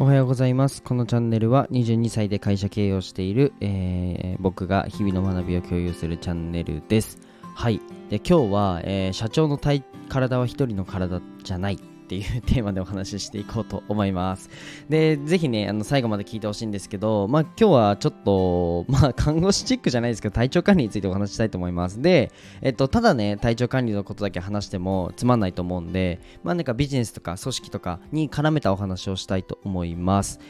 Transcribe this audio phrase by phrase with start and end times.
[0.00, 0.80] おはようございます。
[0.80, 7.18] このチャンネルは22歳で会社経営をしている、えー僕が日々の学びを共有するチャンネルです。
[7.56, 7.80] はい。
[8.08, 14.48] で、今日は、えー社長の体体は一人の体じゃないっていうテーマでお話ししていこうと思います。
[14.88, 22.00] で、ぜひね、あの最後まで聞いてほしいんですけど、まあ今日はちょっと、 まあ看護師チックじゃないですけど、体調管理についてお話ししたいと思います。
[22.00, 30.40] で、えっと、ただね、体調管理のことだけ話してもつまんないと思うんで、まあなんかビジネスとか組織とかに絡めたお話をしたいと思います。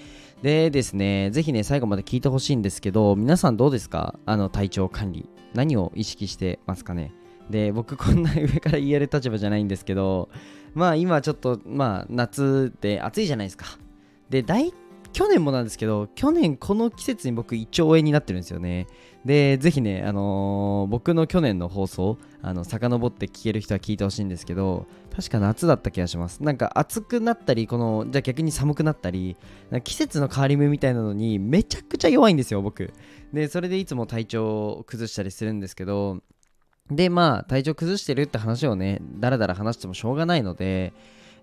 [0.44, 4.14] でですね、ぜひね、最後まで聞いてほしいんですけど、皆さんどうですか？
[4.24, 5.28] あの体調管理。
[5.54, 7.12] 何を意識してますかね？
[7.50, 10.28] で、僕こんな上から言える立場じゃないんですけど、
[10.78, 13.66] まあ今ちょっと、まあ夏で暑いじゃないですか。
[14.30, 14.73] で、大
[15.12, 18.86] 去年もなんですけど、去年この季節に僕胃腸炎になってるんですよね。
[19.24, 26.45] で、ぜひね、あのー僕の去年の放送、あの、遡って聞ける人は聞いてほしいんですけど、確か夏だった気がします。
[26.45, 29.36] なんか暑くなったり、この、じゃあ逆に寒くなったり、
[29.83, 32.92] 季節の変わり目みたいなのにめちゃくちゃ弱いんですよ、僕。
[33.33, 36.19] で、それでいつも体調を崩したりするんですけど、
[36.91, 40.92] で、まあ、体調崩してるって話をね、だらだら話してもしょうがないので、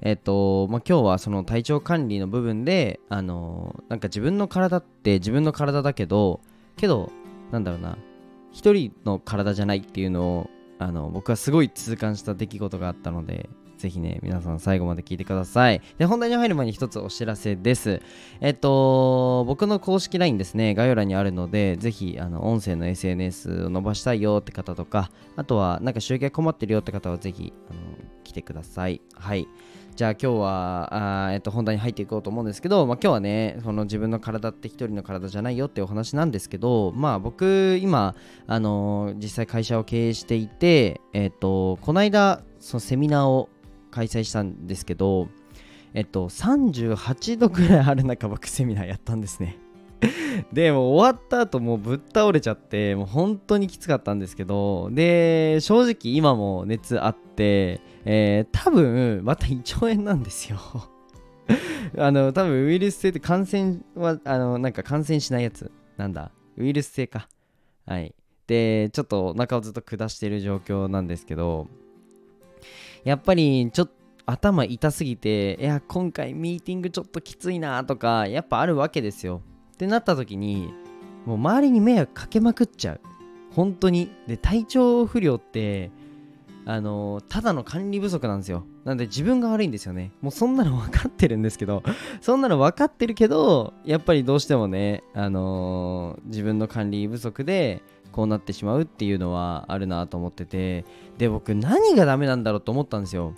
[0.02, 6.42] えっと、まあ、今日はその体調管理の部分で、あのなんか自分の体って自分の体だけど、
[6.78, 7.12] けど、
[7.52, 7.98] なんだろうな、
[8.52, 15.82] 一人の体じゃないっていうのを、あの、僕はすごい痛感した出来事があったので、ぜひね、皆さん最後まで聞いてください。
[15.98, 18.02] で、本題に入る前に一つお知らせです。
[18.42, 27.80] えっと、僕の公式 LINE ですね、概要欄にあるので、ぜひ、あの、音声の SNS を伸ばしたいよって方とか、あとは、なんか集計困ってるよって方は、ぜひ、あの、
[28.24, 29.02] 来てください。
[29.14, 29.48] はい。
[29.96, 38.14] じゃあ今日はあ、えっと、本題に入っていこうと思うんですけど、まあ、今日はねその自分の体って一人の体じゃないよっていうお話なんですけど、まあ、僕今、
[38.46, 43.50] あのー実際会社を経営していて、えっと、この間そのセミナーを
[43.96, 45.30] 開催したんですけど、
[45.94, 49.58] えっと、38度ぐらいある中僕セミナーやったんですね。
[50.52, 60.60] でも終わった後もうぶっ倒れちゃってもう本当にきつかったんですけどで正直今も熱あって、えー多分また胃腸炎なんですよ。
[61.98, 66.32] あの多分ウイルス性って感染はあのなんか感染しないやつなんだ。
[66.58, 67.30] ウイルス性か。
[67.86, 68.14] はい。
[68.48, 71.68] でちょっとお腹をずっと下してる状況なんですけど
[73.06, 73.94] やっぱりちょっと
[74.26, 79.42] 頭痛すぎていや今回ミーティングちょっときついなとかやっぱあるわけですよ。
[79.74, 80.74] ってなった時に
[81.26, 83.02] もう周りに迷惑かけまくっちゃう。
[83.52, 84.12] 本当に。
[84.28, 85.92] で体調不良って
[86.66, 88.66] あのただの管理不足なんですよ。
[88.84, 90.12] なんで自分が悪いんですよね。
[90.22, 91.84] もうそんなの分かってるんですけど
[92.22, 97.84] そんなの分かってるけどやっぱりどうしてもねあの自分の管理不足で
[98.16, 100.86] こうなってしまうっていうのはあるなと思ってて
[101.18, 103.34] で僕何がダメなんだろうと思ったんですよ。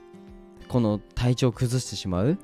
[0.67, 2.37] この体調崩してしまう。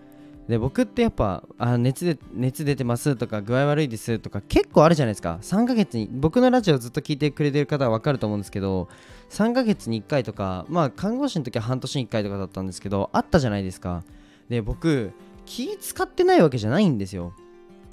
[0.48, 5.38] で僕ってやっぱあ熱で熱出てますとか具合悪いですとか結構あるじゃないですか。
[5.42, 8.90] 3ヶ月に僕のラジオずっと聞いてくれてる方は分かると思うんですけど
[9.30, 14.04] 3ヶ月に1回とかまあ看護師の時は半年に1回とかだったんですけどあったじゃないですか。
[14.50, 15.12] で僕
[15.46, 17.34] 気使ってないわけじゃないんですよ。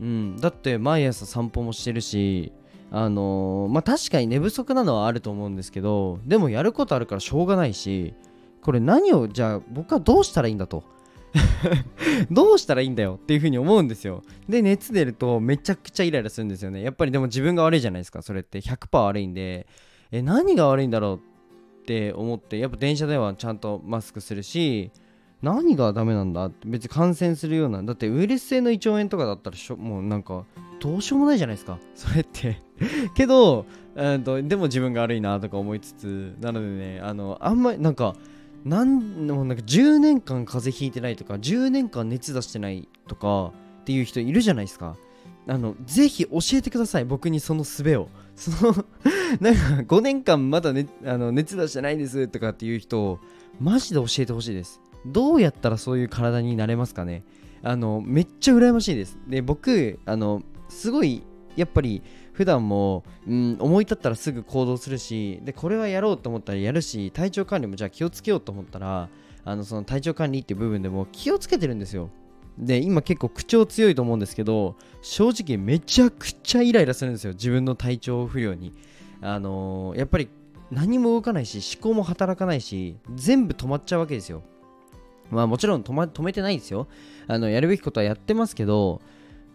[0.01, 0.37] うん。
[0.39, 2.53] だって毎朝散歩もしてるし
[2.91, 8.15] あのまあ確かに寝不足なのはあると思うんですけどでもやることあるからしょうがないし
[8.63, 10.83] これ何をじゃあ僕はどうしたらいいんだと。
[12.31, 14.23] どうしたらいいんだよっていうふうに思うんですよ。
[14.49, 16.83] で熱出るとめちゃくちゃイライラするんですよね。
[16.83, 18.61] やっぱりでも自分が悪いじゃないですかそれって。
[18.61, 19.67] 100%悪いんで。
[20.11, 24.91] え何が悪いんだろうって思ってやっぱ電車ではちゃんとマスクするし
[25.41, 27.83] 何がダメなんだって別に感染するような。
[27.83, 30.45] だってウイルス性の胃腸炎とかだったらしょもうなんか
[30.81, 31.79] どうしようもないじゃないですか。
[31.95, 32.61] それって。
[33.15, 38.15] けどうんとでも自分が悪いなとか思いつつなのでねあのあんまりなんか
[38.65, 44.97] なんもなんか10年間風邪ひいてないとか10年間熱出してないとかっていう人いるじゃないですか。
[45.49, 47.05] あのぜひ教えてください。
[47.05, 48.09] 僕にその術を。
[48.37, 48.85] その
[49.41, 53.19] なんか5年間まだ、ね、あの熱出してないですとかっていう人を
[53.59, 54.81] マジで教えてほしいです。
[55.07, 57.25] どうやったらそういう体になれますかね。
[57.63, 59.19] あのめっちゃ羨ましいです。
[59.27, 61.23] で僕あのすごい
[61.57, 62.03] やっぱり
[62.41, 69.11] 普段も、うん、思い立ったらすぐ行動するしでこれはやろうと思ったらやるし体調管理もじゃあ気をつけようと思ったら
[69.45, 72.09] あのその体調管理っていう部分でも気をつけてるんですよ。
[72.57, 77.35] で今結構口調強いと思うんですけど正直めちゃくちゃイライラするんですよ。
[77.35, 78.73] 自分の体調不良に。
[79.21, 80.31] あのーやっぱり
[80.71, 84.43] 何も動かないし思考も働かないし全部止まっちゃうわけですよ。
[85.31, 86.89] まあもちろん止,、ま、止めてないですよ。
[87.27, 89.03] あのやるべきことはやってますけど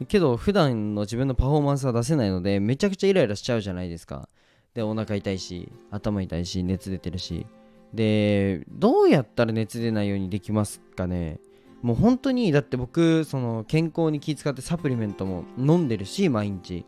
[0.07, 4.27] けど普段の自分のパフォーマンスは出せないのでめちゃくちゃイライラしちゃうじゃないですか。
[4.73, 7.45] でお腹痛いし頭痛いし熱出てるし。
[7.93, 11.39] でどうやったら熱出ないようにできますかね。
[11.81, 16.85] もう本当にだって僕その健康に気遣ってサプリメントも飲んでるし毎日。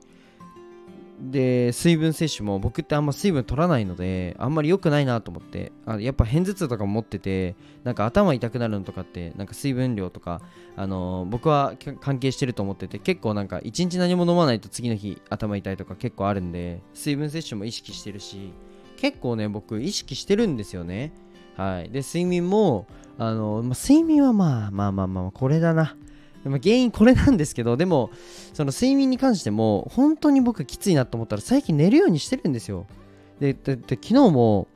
[1.20, 10.42] で水分摂取も僕ってあんま水分取らないのであんまり良くないなと思ってあやっぱ片頭痛とかも持っててなんか頭痛くなるのとかってなんか水分量とか、
[10.76, 18.54] あのー、僕は関係してると思ってて結構なんか一日何も飲まないと次の日頭痛いとか結構あるんで水分摂取も意識してるし
[18.98, 21.14] 結構ね僕意識してるんですよね。
[21.56, 21.90] はい。
[21.90, 22.88] で睡眠も
[23.18, 25.96] あのー、ま、睡眠はまあまあまあまあこれだな。
[26.50, 28.12] まあ、原因これなんですけどでも
[28.54, 32.86] その睡眠に関しても本当に僕きついなと思ったら最近寝るようにしてるんですよ。
[33.40, 34.68] ででで昨日も、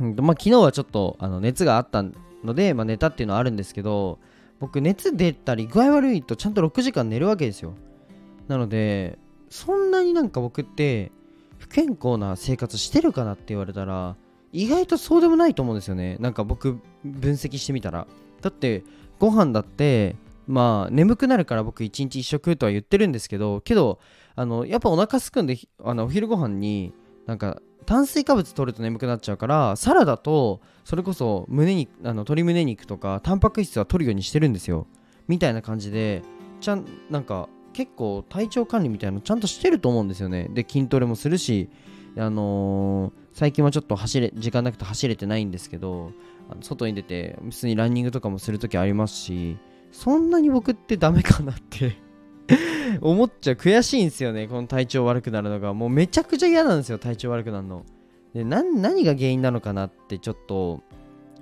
[0.00, 2.04] うんまあ、昨日はちょっとあの熱があった
[2.44, 4.18] ので、まあ、寝たっていうのはあるんですけど
[4.60, 7.74] 僕熱出たり具合悪いとちゃんと6時間寝るわけですよ。
[8.48, 9.18] なので
[9.50, 11.12] そんなになんか僕って
[11.58, 14.16] 不健康な生活してるかなって言われたら
[14.52, 16.16] 意外とそうでもないと思うんですよね。
[16.20, 18.06] なんか僕分析してみたら。
[18.40, 18.82] だって
[19.18, 20.16] ご飯だって
[20.46, 24.00] まあ眠くなるから僕一日一食とは言ってるんですけどけど
[24.34, 26.92] あのやっぱお腹すくんであのお昼ご飯に
[27.26, 34.86] なんか炭水化物取ると眠くなっちゃうからサラダとそれこそ胸肉あの鶏胸肉とかタンパク質は取るようにしてるんですよ。
[35.28, 36.22] みたいな感じで
[36.60, 40.48] ちゃんなんか結構体調管理みたいなのちゃんとしてると思うんですよね。
[40.52, 41.70] で筋トレもするし
[42.16, 46.12] あのー、最近はちょっと走れ時間なくて走れてないんですけど
[46.60, 49.56] 外に出て普通にランニングとかもするときありますし
[49.92, 51.96] そんなに僕ってダメかなって
[53.00, 53.56] 思っちゃう。
[53.56, 54.48] 悔しいんですよね。
[54.48, 55.74] この体調悪くなるのが。
[55.74, 57.84] もうめちゃくちゃ嫌なんですよ体調悪くなるの。
[58.34, 60.82] で何が原因なのかなってちょっと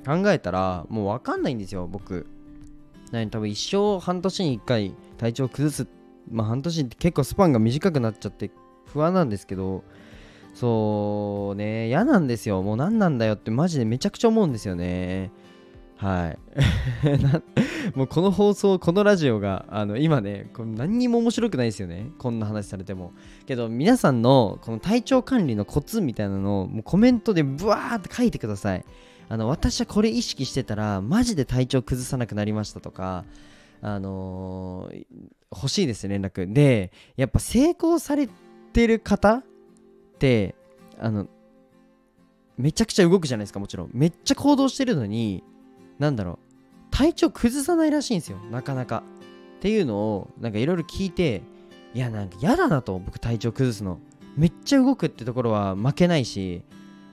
[0.05, 2.27] 考えたらもう分かんないんですよ僕。
[3.13, 5.87] 何多分一生半年に1回体調崩す
[6.31, 8.51] まあ半年って結構スパンが短くなっちゃって
[8.87, 9.83] 不安なんですけど
[10.55, 12.63] そうね嫌なんですよ。
[12.63, 15.31] もう何なんだよってマジでめちゃくちゃ思うんですよね。
[15.97, 16.39] はい。
[17.95, 22.11] もうこの放送このラジオがあの今ねこの何にも面白くないですよね。
[22.19, 23.13] こんな話されても。
[23.47, 28.85] けど皆さんのこの体調管理のコツみたいなのをもうコメントでブワーって書いてください。
[29.29, 33.25] あの私はこれ意識してたらマジで体調崩さなくなりましたとか
[33.81, 35.05] あのー、
[35.53, 36.53] 欲しいです連絡。
[36.53, 38.29] でやっぱ成功され
[38.73, 39.45] てる方っ
[40.19, 40.55] て
[40.99, 41.29] あの
[42.59, 43.91] めちゃくちゃ動くじゃないですかもちろん。
[43.93, 45.43] めっちゃ行動してるのに
[45.99, 46.50] なんだろう。
[46.91, 49.03] 体調崩さないらしいんですよなかなか。
[49.59, 51.43] っていうのをなんかいろいろ聞いて
[51.93, 53.99] いやなんか嫌だなと僕体調崩すの。
[54.37, 56.63] めっちゃ動くってところは負けないし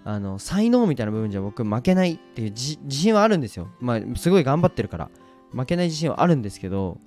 [0.06, 3.68] あの才能みたいな部分じゃ僕負けないっていう自信はあるんですよ。
[3.79, 5.09] まあすごい頑張ってるから。
[5.51, 6.97] 負けない自信はあるんですけど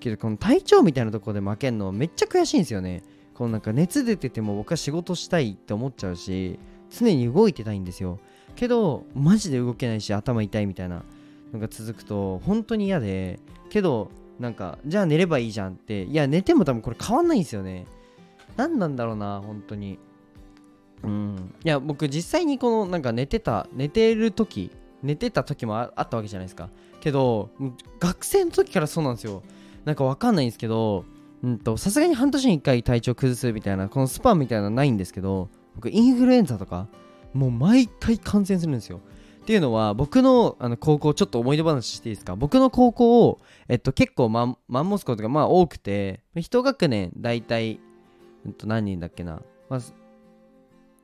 [0.00, 3.02] けどこの体調みたいなところで負けんのめっちゃ悔しいんですよね。
[3.34, 6.58] このなんか熱出てても僕は仕事したいって思っちゃうし
[6.90, 8.18] 常に動いてたいんですよ。
[8.56, 11.04] けどマジで動けないし頭痛いみたいな。
[11.52, 13.40] のが続くと本当に嫌で
[13.70, 17.86] けどなんかじゃあ寝ればいいじゃんっていや寝ても多分これ変わんないんですよね。
[18.56, 19.98] 何なんだろうな本当に。
[21.02, 21.54] うん。
[21.64, 24.70] いや僕実際にこのなんか寝てた寝てる時
[25.02, 26.70] 寝てた時もあったわけじゃないですか。
[27.00, 27.50] けど
[27.98, 29.42] 学生の時からそうなんですよ。
[29.84, 31.04] なんかわかんないんですけど
[31.76, 36.86] さすがに半年に1回体調崩すみたいなこのスパンみたいなのないんですけど僕インフルエンザとか
[37.32, 39.00] もう毎回感染するんですよ。
[39.42, 42.36] っていうのは僕のあの高校ちょっと思い出話していいですか？
[42.36, 47.80] 僕の高校を、えっと、結構マンマンモス校とかまあ多くて1学年大体、
[48.46, 49.80] えっと、何人だっけな、まあ、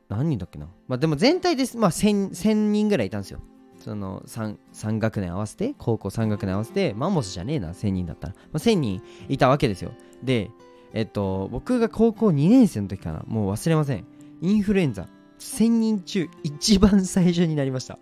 [0.08, 3.40] 何人だっけな、まあ、でも全体です、まあ1000、1000人ぐらいいたんですよ。
[3.80, 9.92] その 3, 3学年合わせて高校3学年合わせてマンモスじゃねえな1000人だったら、まあ、1000人いたわけですよ。
[10.22, 10.50] で
[10.92, 13.24] えっと僕が高校2年生の時かな。
[13.26, 14.04] もう忘れません。
[14.40, 15.08] インフルエンザ。
[15.38, 17.98] 1000人中一番最初になりました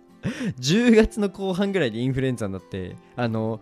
[0.59, 3.59] 10月の後半ぐらいでインフルエンザになってあの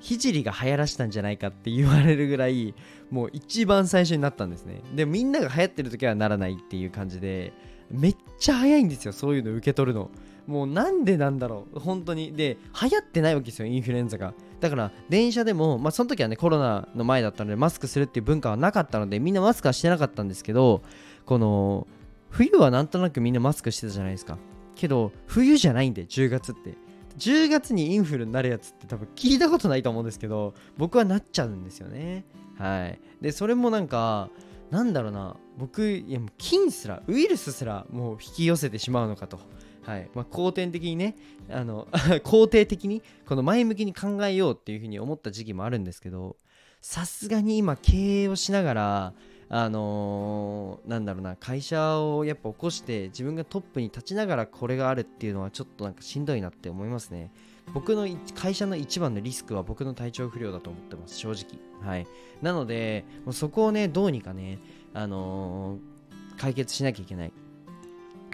[0.00, 2.74] 聖が流行らしたんじゃないかって言われるぐらい
[3.10, 4.82] もう一番最初になったんですね。
[4.94, 7.52] でみんなが流行ってる時はならないっていう感じで
[7.90, 10.10] めっちゃ早いんですよそういうの受け取るの。
[10.46, 12.32] もうなんでなんだろう本当に。
[12.32, 14.34] で流行ってないわけですよインフルエンザが。
[14.60, 20.82] だから電車でもまあその時はねコロナの前だったのでマスクするっていう文化はなかったのでみんなマスクはしてなかったんですけど
[21.24, 21.86] この
[22.30, 24.38] 冬はなんとなくみんなマスクしてたじゃないですか。
[24.76, 26.74] けど冬じゃないんで10月って。
[27.18, 32.24] 10月にインフルになるやつって多分聞いたことないと思うんですけど僕はなっちゃうんですよね。
[32.58, 33.00] はい。
[33.20, 34.28] でそれもなんか
[34.70, 35.36] なんだろうな。
[35.56, 39.40] 僕いやもう菌すらウイルスすらもう引き寄せてしまうのかと。
[39.82, 40.10] はい。
[40.14, 41.16] まあ、後天的にね
[41.48, 41.88] あの
[42.22, 46.36] 肯定的にこの前向きに考えようっていうふうに思った時期もあるんですけど
[46.82, 49.14] さすがに今経営をしながら
[49.48, 57.30] あのーなんだろうな会社をやっぱ起こして自分がトップに立ちながらこれがあるっていうのはちょっとなんかしんどいなって思いますね。
[57.74, 61.58] 僕の会社の一番のリスクは僕の体調不良だと思ってます正直。
[61.88, 62.06] はい。
[62.42, 64.58] なのでもうそこをねどうにかね
[64.94, 65.96] あのー
[66.38, 67.32] 解決しなきゃいけない。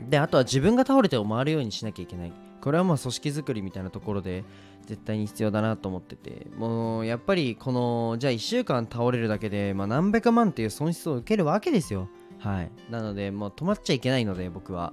[0.09, 2.33] であとは自分が倒れても回るようにしなきゃいけない。
[2.61, 4.45] これはまあ組織づくりみたいなところで
[4.86, 6.46] 絶対に必要だなと思ってて。
[6.56, 12.08] もうやっぱりこのじゃあ1週間倒れるだけで、まあ、何百万っていう損失を受けるわけですよ。
[12.38, 12.70] はい。
[12.90, 14.92] なのでもう止まっちゃいけないので僕は。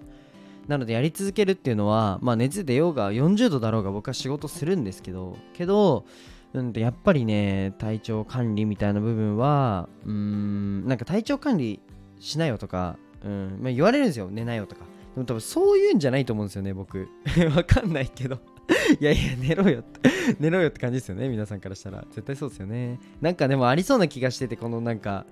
[0.68, 5.38] なのでやり続けるっていうのは、まあ、熱出ようが40度だろうが僕は仕事するんですけど。
[5.54, 6.06] けど
[6.54, 11.80] うんとやっぱりね体調管理みたいな部分はうーんなんか体調管理
[12.20, 14.30] しなよとか、うんまあ、言われるんですよ。
[14.32, 14.82] 寝なよとか。
[15.16, 17.08] でも多分そういうんじゃないと思うんですよね僕。
[17.56, 18.40] わかんないけど。
[19.00, 20.10] いやいや寝ろよって
[20.40, 22.06] 寝ろよって感じですよね皆さんからしたら。
[22.12, 23.00] 絶対そうですよね。
[23.22, 25.26] なんかでもありそうな気がしててこのなんか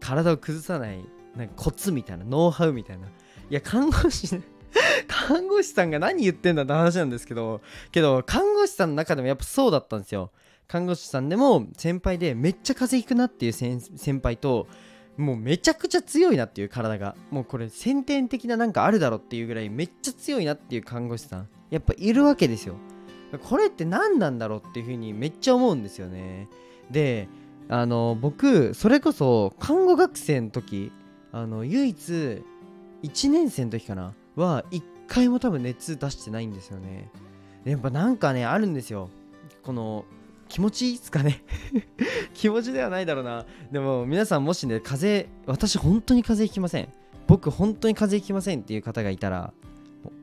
[0.00, 1.04] 体を崩さない
[1.36, 3.06] なんかコツみたいなノウハウみたいな。
[3.06, 3.10] い
[3.50, 4.28] や看護師
[5.06, 7.60] 看護師さんが何言ってんだって話なんですけど
[7.92, 10.32] けど看護師さんの中でもやっぱそうだったんですよ。
[10.66, 14.66] 看護師さんでも先輩でめっちゃ風邪ひくなっていう先先輩と
[15.16, 21.48] もうめちゃくちゃ強いなっていう体がもうこれ先天的ななんかあるだろっていうぐらいめっちゃ強いなっていう看護師さん。
[21.70, 22.76] やっぱいるわけですよ。
[23.42, 26.48] これって何なんだろうっていうふうにめっちゃ思うんですよね。
[26.90, 27.28] で
[27.68, 30.92] あの僕それこそ看護学生の時
[31.32, 32.42] あの唯一
[33.02, 37.10] 1年生の時かなは1回も多分熱出してないんですよね。
[37.64, 39.10] やっぱなんかねあるんですよ。
[39.62, 40.04] この
[40.48, 41.42] 気持ちいいっすかね。
[42.34, 43.44] 気持ちではないだろうな。
[43.72, 46.88] でも皆さんもしね風邪私本当に風邪ひきません。
[47.26, 49.52] 僕本当に風邪ひきませんっていう方がいたら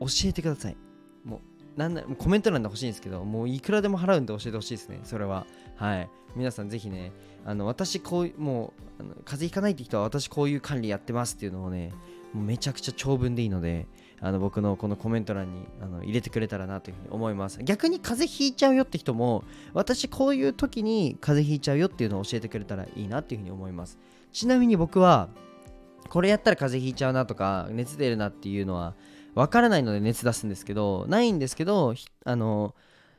[0.00, 0.76] 教えてください。
[1.24, 1.40] も
[1.76, 5.46] うなんなもコメント欄で欲しいんですけどもういくらでも払うんで教えてほしいですねそれは。
[5.76, 6.08] はい。
[6.36, 7.12] 皆さんぜひね
[7.44, 11.92] あの私こうもうあの風邪ひかないって人は私こういう管理やってますっていうのをね
[12.32, 13.86] もうめちゃくちゃ長文でいいので
[14.20, 17.62] あの僕のこのコメント欄にあの入れてくれたらなというふうに思います。
[17.62, 23.98] 逆に風邪ひいちゃうよって人も私こういう時に風邪ひいちゃうよっていうのを教えてくれたらいいなっていうふうに思います。
[24.32, 25.28] ちなみに僕は
[26.08, 28.94] これやったら風邪ひいちゃうなとか熱出るなっていうのは
[29.34, 32.74] わからないので熱出すんですけどないんですけどあの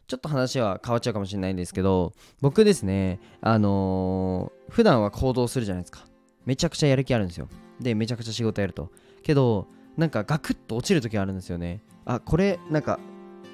[0.07, 6.05] ちょっと話は変わっちゃうかもしれないんですけど僕ですねあのー普段は行動するじゃないですか。
[6.45, 7.47] めちゃくちゃやる気あるんですよ。
[7.79, 8.89] でめちゃくちゃ仕事やると。
[9.23, 11.81] けどなんかガクッと落ちる時あるんですよね。
[12.05, 12.99] あこれなんか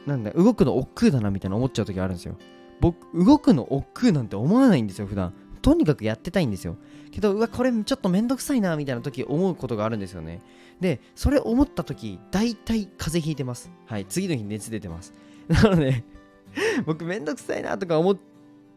[0.05, 2.37] なんだ動くの億劫だなみたいな思っちゃう時あるんですよ。
[2.79, 5.33] 僕動くの億劫なんて思わないんですよ普段。
[5.61, 6.77] とにかくやってたいんですよ。
[7.11, 10.41] けどうわこれちょっとめんどくさいなみたいな時思うことがあるんですよね。
[10.79, 13.71] でそれ思った時大体風邪ひいてます。
[13.85, 15.13] はい次の日熱出てます。
[15.47, 16.03] なので
[16.85, 18.17] 僕めんどくさいなとか思っ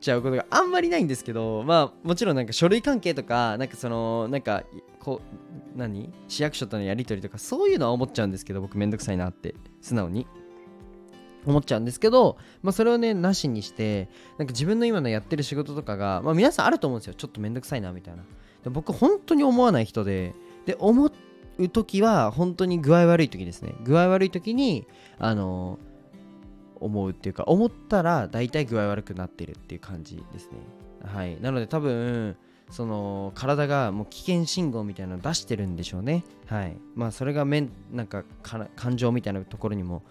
[0.01, 4.65] ちゃうことがあんまりないんですけどまあもちろんなんか書類関係とかなんかそのなんか
[5.01, 5.21] こ
[5.75, 6.13] う何？
[6.29, 9.55] 市役所とのやり取りとかそういうのは思っちゃうんですけど僕めんどくさいなって。
[9.81, 10.27] 素直に。
[11.47, 14.09] 思っちゃうんですけど、まあ、それをねなしにして
[14.39, 17.15] なんか自分の今のやってる仕事とかが、まあ、皆さんあると思うんですよ。
[17.15, 18.23] ちょっとめんどくさいなみたいな。
[18.65, 20.35] で僕本当に思わない人で
[20.67, 21.07] で思
[21.59, 23.75] う時は本当に具合悪い時ですね。
[23.85, 24.87] 具合悪い時に
[25.19, 25.79] あの
[26.81, 30.59] 思うっていうか思ったら大体具合悪くなってるっていう感じですね。
[31.05, 31.41] はい。
[31.41, 32.37] なので多分
[32.71, 36.25] その体がもう危険信号みたいなのを出してるんでしょうね。
[36.47, 36.77] はい。
[36.95, 40.03] まあそれが面なんかか感情みたいなところにも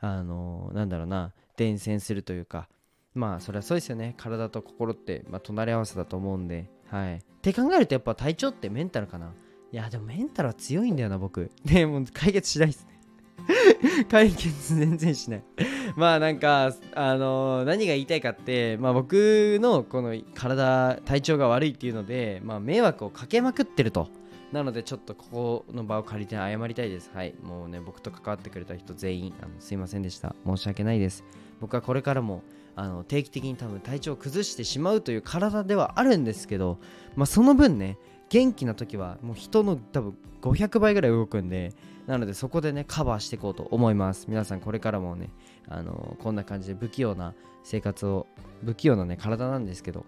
[0.00, 2.68] あのなんだろうな伝染するというか
[3.16, 4.14] まあそれはそうですよね。
[4.18, 7.16] 体と心って、まあ、隣り合わせだと思うんではい。
[7.16, 9.32] って考えるとやっぱ体調ってメンタルかな。
[9.72, 11.50] いやでもメンタルは強いんだよな僕。
[11.64, 13.00] で もう解決しないですね。
[14.10, 15.44] 解決全然しない。
[15.96, 24.08] まあなんかあの何が言いたいかってまあ僕のこの体体調が悪いっていうのでまあ迷惑をかけまくってると。
[24.52, 27.10] なのでちょっとここの場を借りて謝りたいです。
[27.12, 27.34] はい。
[27.42, 30.34] もうね僕と関わってくれた人全員あのすいませんでした。
[30.46, 31.24] 申し訳ないです。
[31.60, 32.42] 僕はこれからも
[32.76, 36.78] あの定期的に多分体調を崩してしまうという体ではあるんですけど
[37.16, 37.98] まあその分ね
[38.28, 41.72] 元気な時はもう人の多分500倍ぐらい動くんで
[42.06, 44.26] なのでそこでねカバーしていこうと思います。
[44.28, 45.30] 皆さんこれからもね
[45.68, 47.34] あのこんな感じで不器用な
[47.64, 48.26] 生活を
[48.64, 50.04] 不器用なね体なんですけど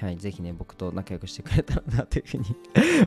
[0.00, 2.44] はい、ぜひね、僕と仲良くしてくれたらなというふうに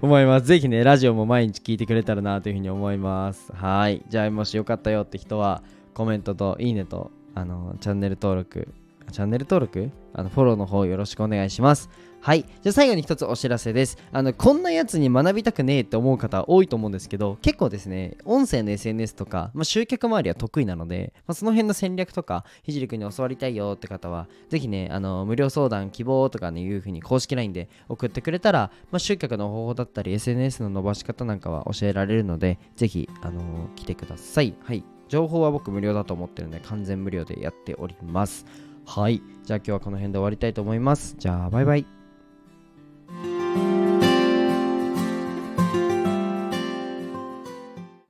[0.02, 0.48] 思います。
[0.48, 3.52] ぜひね、ラジオも毎日聞いてくれたらなというふうに思います。
[3.54, 4.04] はい。
[4.10, 5.62] じゃあ、もしよかったよって人は、
[5.94, 8.74] コメントといいねと、あの、チャンネル登録、
[9.12, 11.90] チャンネル登録、あのフォローの方よろしくお願いします。
[12.22, 12.44] はい。
[12.44, 13.98] じゃあ最後に一つお知らせです。
[14.12, 34.54] あの、こんなやつに学びたくねえって思う方多いと思うんですけど、結構ですね、音声の SNS とか、まあ、集客周りは得意なので、まあ、その辺の戦略とか、ひじりくんに教わりたいよって方は、ぜひね、あの、無料相談希望とかね、いう風に公式 LINE で送ってくれたら、まあ、集客の方法だったり、SNS の伸ばし方なんかは教えられるので、ぜひ、あのー、来てください。
[34.62, 34.84] はい。
[35.08, 38.46] 情報は僕無料だと思ってるので、完全無料でやっております。
[38.90, 39.22] はい。
[39.44, 41.16] じゃあ今日はこの辺で終わりたいと思います。
[41.20, 41.99] じゃあ、バイバイ。